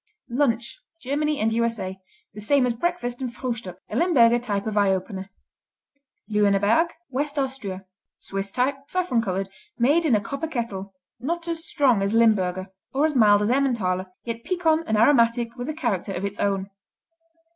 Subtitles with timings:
[0.31, 2.01] Lunch Germany and U.S.A.
[2.33, 3.75] The same as Breakfast and Frühstück.
[3.87, 5.29] A Limburger type of eye opener.
[6.27, 7.85] Lüneberg West Austria
[8.17, 13.05] Swiss type; saffron colored; made in a copper kettle; not as strong as Limburger, or
[13.05, 16.71] as mild as Emmentaler, yet piquant and aromatic, with a character of its own.